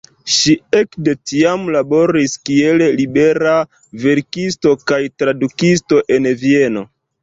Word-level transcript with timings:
Ŝi 0.35 0.53
ekde 0.77 1.13
tiam 1.31 1.67
laboris 1.75 2.33
kiel 2.51 2.85
libera 3.01 3.55
verkisto 4.09 4.77
kaj 4.93 5.03
tradukisto 5.21 6.07
en 6.19 6.37
Vieno. 6.47 6.89